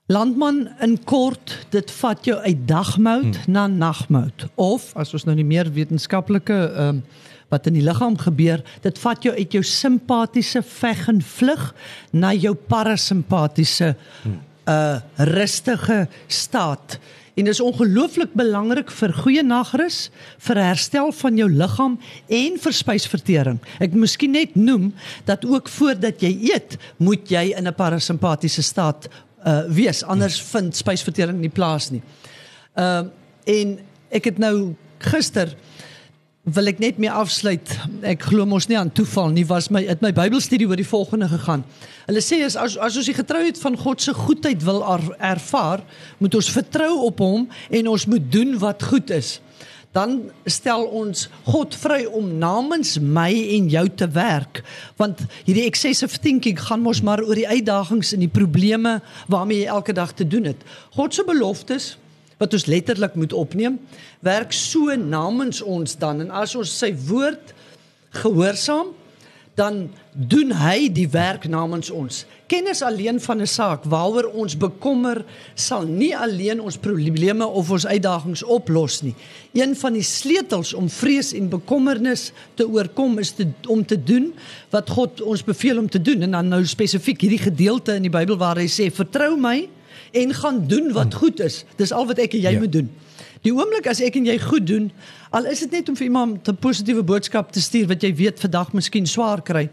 Landman 0.09 0.71
in 0.81 0.95
kort, 1.05 1.53
dit 1.69 1.91
vat 1.99 2.25
jou 2.25 2.38
uit 2.41 2.61
dagmout 2.69 3.35
hmm. 3.37 3.53
na 3.53 3.67
nagmout 3.69 4.47
of 4.57 4.87
as 4.97 5.12
ons 5.12 5.27
nou 5.29 5.35
nie 5.37 5.45
meer 5.45 5.69
wetenskaplike 5.69 6.57
ehm 6.69 7.00
um, 7.00 7.03
wat 7.49 7.65
in 7.65 7.79
die 7.79 7.85
liggaam 7.85 8.12
gebeur, 8.21 8.61
dit 8.85 8.99
vat 9.00 9.23
jou 9.25 9.31
uit 9.33 9.55
jou 9.57 9.62
simpatiese 9.65 10.61
veg 10.61 11.07
en 11.09 11.23
vlug 11.25 11.62
na 12.12 12.35
jou 12.37 12.53
parasimpatiese 12.53 13.95
hmm. 13.95 14.35
uh 14.69 15.25
rustige 15.33 16.03
staat. 16.27 16.99
En 17.38 17.47
dit 17.47 17.55
is 17.55 17.62
ongelooflik 17.62 18.33
belangrik 18.37 18.91
vir 18.91 19.12
goeie 19.15 19.45
nagrus, 19.47 20.11
vir 20.45 20.61
herstel 20.61 21.12
van 21.21 21.37
jou 21.38 21.49
liggaam 21.53 21.97
en 22.41 22.61
vir 22.65 22.77
spysvertering. 22.77 23.61
Ek 23.81 23.97
miskien 23.97 24.37
net 24.37 24.57
noem 24.59 24.91
dat 25.25 25.47
ook 25.47 25.69
voordat 25.73 26.21
jy 26.21 26.35
eet, 26.50 26.77
moet 26.97 27.31
jy 27.31 27.55
in 27.57 27.69
'n 27.69 27.75
parasimpatiese 27.75 28.62
staat 28.62 29.09
uh 29.47 29.62
wees 29.68 30.02
anders 30.04 30.40
vind 30.50 30.76
spysvertering 30.76 31.38
nie 31.40 31.52
plaas 31.52 31.90
nie. 31.95 32.02
Ehm 32.75 33.07
uh, 33.07 33.16
en 33.49 33.78
ek 34.12 34.25
het 34.28 34.38
nou 34.38 34.75
gister 35.00 35.54
wil 36.54 36.71
ek 36.71 36.78
net 36.80 36.99
mee 37.00 37.11
afsluit. 37.12 37.71
Ek 38.07 38.23
glo 38.30 38.47
mos 38.49 38.68
nie 38.68 38.76
aan 38.78 38.92
toeval 38.95 39.33
nie. 39.35 39.45
Was 39.49 39.71
my 39.75 39.83
het 39.88 40.02
my 40.04 40.12
Bybelstudie 40.16 40.68
oor 40.68 40.80
die 40.80 40.87
volgende 40.87 41.28
gegaan. 41.28 41.64
Hulle 42.07 42.23
sê 42.25 42.40
as 42.45 42.57
as, 42.57 42.76
as 42.76 42.97
ons 42.97 43.09
die 43.09 43.16
getrouheid 43.16 43.59
van 43.61 43.76
God 43.76 44.02
se 44.02 44.14
goedheid 44.16 44.64
wil 44.64 44.80
er, 44.95 45.04
ervaar, 45.35 45.85
moet 46.18 46.38
ons 46.38 46.50
vertrou 46.52 46.92
op 47.09 47.21
hom 47.25 47.49
en 47.71 47.92
ons 47.92 48.07
moet 48.07 48.33
doen 48.33 48.57
wat 48.62 48.83
goed 48.90 49.12
is 49.14 49.38
dan 49.97 50.18
stel 50.45 50.85
ons 50.85 51.26
God 51.49 51.76
vry 51.80 52.02
om 52.04 52.28
namens 52.38 52.99
my 53.00 53.30
en 53.57 53.71
jou 53.73 53.85
te 53.88 54.09
werk 54.12 54.62
want 55.00 55.25
hierdie 55.47 55.66
excessive 55.68 56.21
thinking 56.23 56.59
gaan 56.61 56.85
mos 56.85 57.00
maar 57.07 57.23
oor 57.25 57.38
die 57.38 57.49
uitdagings 57.49 58.12
en 58.14 58.25
die 58.25 58.33
probleme 58.33 58.99
waarmee 59.33 59.62
jy 59.62 59.73
elke 59.73 59.97
dag 59.97 60.12
te 60.12 60.26
doen 60.28 60.50
het. 60.50 60.61
God 60.97 61.14
se 61.14 61.25
beloftes 61.25 61.97
wat 62.38 62.54
ons 62.54 62.68
letterlik 62.71 63.16
moet 63.18 63.33
opneem, 63.35 63.80
werk 64.23 64.52
so 64.54 64.95
namens 64.95 65.62
ons 65.62 65.97
dan 65.99 66.23
en 66.23 66.30
as 66.30 66.54
ons 66.59 66.71
sy 66.71 66.92
woord 67.09 67.54
gehoorsaam 68.21 68.95
dan 69.59 69.88
doen 70.12 70.53
hy 70.55 70.87
die 70.95 71.09
werk 71.11 71.49
namens 71.50 71.91
ons. 71.91 72.23
Kennis 72.49 72.83
alleen 72.83 73.19
van 73.21 73.41
'n 73.43 73.47
saak 73.47 73.85
waaroor 73.85 74.31
ons 74.33 74.57
bekommer 74.57 75.25
sal 75.55 75.83
nie 75.87 76.17
alleen 76.17 76.61
ons 76.61 76.79
probleme 76.79 77.47
of 77.47 77.71
ons 77.71 77.87
uitdagings 77.87 78.43
oplos 78.43 79.03
nie. 79.03 79.15
Een 79.53 79.77
van 79.77 79.93
die 79.93 80.03
sleutels 80.03 80.75
om 80.75 80.88
vrees 80.88 81.33
en 81.33 81.49
bekommernis 81.49 82.33
te 82.55 82.69
oorkom 82.69 83.19
is 83.19 83.31
te, 83.31 83.47
om 83.69 83.85
te 83.87 84.03
doen 84.03 84.33
wat 84.71 84.91
God 84.91 85.21
ons 85.21 85.45
beveel 85.45 85.79
om 85.79 85.88
te 85.88 86.03
doen 86.03 86.23
en 86.23 86.31
dan 86.31 86.49
nou 86.49 86.65
spesifiek 86.67 87.21
hierdie 87.21 87.43
gedeelte 87.50 87.95
in 87.95 88.03
die 88.03 88.17
Bybel 88.19 88.37
waar 88.37 88.57
hy 88.57 88.67
sê 88.67 88.91
vertrou 88.91 89.37
my 89.37 89.69
en 90.12 90.35
gaan 90.35 90.67
doen 90.67 90.93
wat 90.93 91.15
goed 91.15 91.41
is. 91.41 91.65
Dis 91.77 91.93
al 91.93 92.07
wat 92.07 92.19
ek 92.19 92.35
en 92.35 92.41
jy 92.41 92.53
ja. 92.53 92.59
moet 92.59 92.73
doen. 92.73 92.91
Die 93.47 93.54
oomblik 93.54 93.87
as 93.90 94.00
ek 94.02 94.16
en 94.18 94.26
jy 94.26 94.38
goed 94.42 94.66
doen, 94.66 94.88
al 95.30 95.47
is 95.50 95.62
dit 95.64 95.76
net 95.78 95.88
om 95.90 95.97
vir 95.99 96.09
iemand 96.09 96.49
'n 96.49 96.57
positiewe 96.57 97.02
boodskap 97.02 97.52
te 97.52 97.61
stuur 97.61 97.87
wat 97.88 98.02
jy 98.02 98.14
weet 98.14 98.40
vandag 98.40 98.73
miskien 98.73 99.07
swaar 99.07 99.42
kry, 99.42 99.68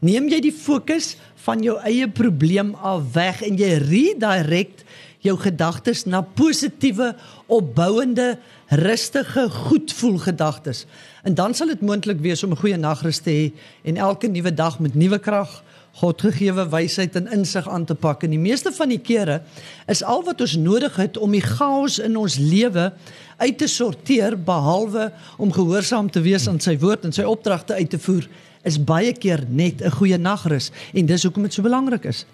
neem 0.00 0.28
jy 0.28 0.40
die 0.40 0.52
fokus 0.52 1.16
van 1.44 1.62
jou 1.62 1.78
eie 1.82 2.08
probleem 2.08 2.74
af 2.74 3.12
weg 3.14 3.42
en 3.42 3.56
jy 3.56 3.78
redirect 3.78 4.84
jou 5.20 5.36
gedagtes 5.36 6.04
na 6.06 6.22
positiewe, 6.22 7.16
opbouende, 7.46 8.38
rustige, 8.68 9.48
goedvoel 9.50 10.18
gedagtes. 10.18 10.86
En 11.24 11.34
dan 11.34 11.54
sal 11.54 11.66
dit 11.66 11.80
moontlik 11.80 12.20
wees 12.20 12.42
om 12.44 12.52
'n 12.52 12.56
goeie 12.62 12.76
nagrus 12.76 13.18
te 13.18 13.30
hê 13.30 13.52
en 13.84 13.96
elke 13.96 14.28
nuwe 14.28 14.54
dag 14.54 14.78
met 14.78 14.94
nuwe 14.94 15.18
krag 15.18 15.62
Godgegewe 15.92 16.68
wysheid 16.68 17.16
en 17.16 17.30
insig 17.32 17.68
aan 17.68 17.84
te 17.84 17.94
pak. 17.94 18.22
En 18.22 18.30
die 18.30 18.38
meeste 18.38 18.72
van 18.72 18.88
die 18.88 19.00
kere 19.02 19.42
is 19.86 20.02
al 20.02 20.22
wat 20.24 20.40
ons 20.40 20.56
nodig 20.56 20.96
het 20.96 21.16
om 21.16 21.32
die 21.32 21.42
chaos 21.42 21.98
in 21.98 22.16
ons 22.16 22.38
lewe 22.38 22.92
uit 23.38 23.58
te 23.58 23.66
sorteer 23.66 24.36
behalwe 24.36 25.12
om 25.36 25.52
gehoorsaam 25.52 26.10
te 26.10 26.20
wees 26.20 26.48
aan 26.48 26.60
sy 26.60 26.78
woord 26.78 27.04
en 27.04 27.12
sy 27.12 27.22
opdragte 27.22 27.74
uit 27.74 27.90
te 27.90 27.98
voer 27.98 28.28
is 28.66 28.78
baie 28.78 29.12
keer 29.12 29.44
net 29.48 29.82
'n 29.82 29.90
goeie 29.90 30.18
nagrus 30.18 30.70
en 30.92 31.06
dis 31.06 31.22
hoekom 31.22 31.42
dit 31.42 31.52
so 31.52 31.62
belangrik 31.62 32.04
is. 32.04 32.24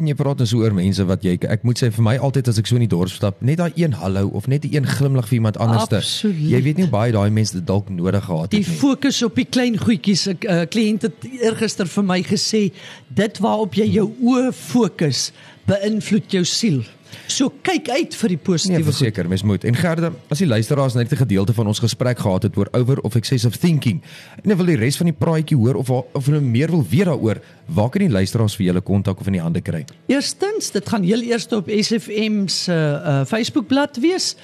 En 0.00 0.08
jy 0.08 0.14
praat 0.16 0.38
dus 0.40 0.54
oor 0.56 0.72
mense 0.72 1.04
wat 1.04 1.24
jy 1.26 1.34
ek 1.52 1.64
moet 1.68 1.76
sê 1.76 1.90
vir 1.92 2.04
my 2.06 2.14
altyd 2.24 2.48
as 2.48 2.58
ek 2.62 2.68
so 2.70 2.78
in 2.78 2.86
die 2.86 2.88
dorp 2.88 3.12
stap, 3.12 3.42
net 3.44 3.58
daai 3.60 3.74
een 3.76 3.92
hallo 4.00 4.30
of 4.38 4.46
net 4.48 4.64
'n 4.64 4.72
een 4.72 4.86
glimlag 4.88 5.28
vir 5.28 5.36
iemand 5.40 5.58
anderste. 5.60 6.00
Jy 6.24 6.62
weet 6.62 6.78
nie 6.80 6.88
baie 6.88 7.12
daai 7.12 7.28
mense 7.30 7.52
dit 7.52 7.66
dalk 7.66 7.90
nodig 7.90 8.24
gehad 8.24 8.48
het 8.48 8.52
nie. 8.52 8.64
Die 8.64 8.78
fokus 8.80 9.22
op 9.22 9.34
die 9.36 9.44
klein 9.44 9.76
goedjies. 9.76 10.26
'n 10.26 10.38
uh, 10.48 10.64
Kliënt 10.64 11.02
het 11.02 11.14
eergister 11.42 11.86
vir 11.86 12.04
my 12.04 12.22
gesê, 12.22 12.72
dit 13.08 13.38
waarop 13.38 13.74
jy 13.74 13.88
jou 13.92 14.08
oë 14.22 14.52
fokus, 14.52 15.32
beïnvloed 15.66 16.32
jou 16.32 16.44
siel. 16.44 16.82
So 17.26 17.52
kyk 17.62 17.88
uit 17.88 18.14
vir 18.14 18.28
die 18.34 18.36
positiewe. 18.36 18.82
Nee, 18.82 18.88
verseker, 18.88 19.28
mens 19.28 19.42
moet. 19.42 19.64
En 19.64 19.76
Gerda, 19.78 20.12
as 20.28 20.38
die 20.38 20.48
luisteraars 20.48 20.94
net 20.94 21.12
'n 21.12 21.16
gedeelte 21.16 21.54
van 21.54 21.66
ons 21.66 21.78
gesprek 21.78 22.18
gehad 22.18 22.42
het 22.42 22.56
oor 22.56 22.68
over 22.72 23.00
of 23.00 23.14
excessive 23.14 23.58
thinking 23.58 24.02
en 24.42 24.56
wil 24.56 24.66
die 24.66 24.76
res 24.76 24.96
van 24.96 25.06
die 25.06 25.16
praatjie 25.16 25.56
hoor 25.56 25.74
of 25.74 25.90
of 25.90 26.26
hulle 26.26 26.40
meer 26.40 26.70
wil 26.70 26.84
weet 26.88 27.04
daaroor, 27.04 27.40
waar 27.66 27.88
kan 27.90 28.00
die 28.00 28.10
luisteraars 28.10 28.56
vir 28.56 28.66
julle 28.66 28.80
kontak 28.80 29.20
of 29.20 29.26
in 29.26 29.32
die 29.32 29.42
hande 29.42 29.60
kry? 29.60 29.84
Eerstens, 30.06 30.70
dit 30.70 30.88
gaan 30.88 31.02
heel 31.02 31.22
eers 31.22 31.46
op 31.52 31.68
SFM 31.68 32.46
se 32.46 32.72
uh, 32.72 33.24
Facebook-blad 33.24 33.96
wees. 34.00 34.36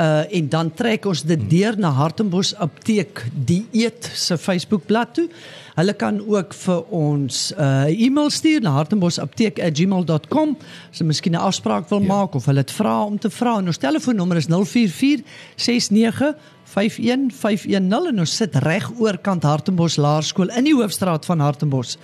Uh 0.00 0.22
en 0.32 0.48
dan 0.48 0.70
trek 0.72 1.04
ons 1.04 1.22
dit 1.28 1.40
deur 1.50 1.76
na 1.76 1.90
Hartenbos 1.92 2.54
Apteek 2.56 3.26
Dieet 3.34 4.10
se 4.14 4.38
Facebook-blad 4.38 5.14
toe. 5.14 5.28
Hulle 5.74 5.92
kan 5.92 6.20
ook 6.24 6.54
vir 6.54 6.84
ons 6.88 7.52
'n 7.56 7.60
uh, 7.60 8.04
e-mail 8.04 8.30
stuur 8.30 8.60
na 8.60 8.70
hartenbosapteek@gmail.com 8.70 10.56
as 10.90 10.98
hulle 10.98 11.08
miskien 11.08 11.32
'n 11.32 11.36
afspraak 11.36 11.88
wil 11.88 12.00
ja. 12.00 12.06
maak 12.06 12.34
of 12.34 12.44
hulle 12.44 12.64
dit 12.64 12.70
vra 12.70 13.04
om 13.04 13.18
te 13.18 13.30
vra. 13.30 13.56
Ons 13.56 13.76
telefoonnommer 13.76 14.36
is 14.36 14.46
044 14.46 15.22
69 15.56 16.34
51510 16.70 18.10
en 18.12 18.24
ons 18.24 18.36
sit 18.42 18.58
reg 18.64 18.90
oorkant 18.98 19.46
Hartenbos 19.46 19.96
Laerskool 20.00 20.52
in 20.56 20.68
die 20.68 20.76
hoofstraat 20.76 21.26
van 21.28 21.42
Hartenbos 21.42 21.96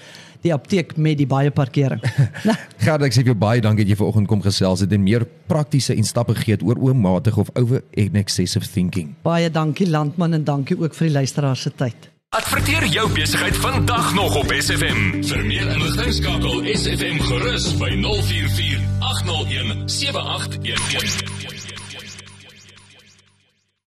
die 0.44 0.52
apteek 0.54 0.96
met 1.00 1.18
die 1.18 1.26
baie 1.28 1.50
parkering. 1.54 2.02
Gert, 2.84 3.04
ek 3.06 3.14
sê 3.14 3.22
vir 3.22 3.32
jou 3.32 3.38
baie 3.40 3.62
dankie 3.64 3.86
dat 3.86 3.94
jy 3.94 3.98
vanoggend 4.00 4.30
kom 4.30 4.42
gesels 4.44 4.84
het 4.84 4.92
en 4.94 5.04
meer 5.04 5.26
praktiese 5.50 5.96
en 5.96 6.06
stappe 6.06 6.36
gegee 6.38 6.58
het 6.58 6.66
oor 6.66 6.80
oormatige 6.82 7.40
of 7.42 7.52
over 7.58 7.82
excessive 7.96 8.66
thinking. 8.68 9.14
Baie 9.26 9.50
dankie 9.50 9.88
landman 9.90 10.38
en 10.38 10.44
dankie 10.46 10.78
ook 10.78 10.94
vir 10.94 11.10
die 11.10 11.16
luisteraars 11.20 11.66
se 11.66 11.74
tyd. 11.74 12.10
Adverteer 12.36 12.84
jou 12.92 13.06
besigheid 13.14 13.56
vandag 13.62 14.14
nog 14.14 14.34
op 14.36 14.50
SFM. 14.52 15.22
Vir 15.24 15.44
meer 15.46 15.70
inligting 15.76 16.12
skakel 16.18 16.66
SFM 16.74 17.22
gerus 17.30 17.70
by 17.80 17.94
044 18.02 18.82
801 19.14 19.88
7811. 20.00 21.65